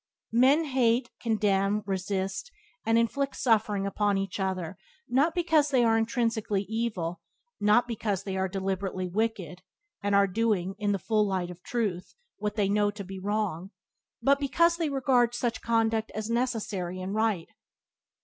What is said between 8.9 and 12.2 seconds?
"wicked" and are doing, in the full light of truth,